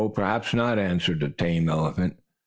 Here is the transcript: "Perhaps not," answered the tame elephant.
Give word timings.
"Perhaps 0.15 0.55
not," 0.55 0.79
answered 0.79 1.19
the 1.19 1.29
tame 1.29 1.69
elephant. 1.69 2.17